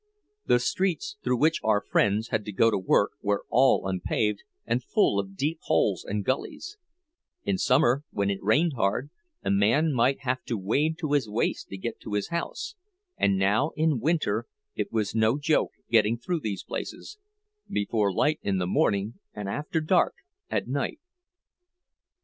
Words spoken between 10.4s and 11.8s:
to wade to his waist to